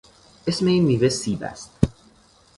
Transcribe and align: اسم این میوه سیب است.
اسم 0.47 0.65
این 0.67 0.85
میوه 0.85 1.09
سیب 1.09 1.43
است. 1.43 1.71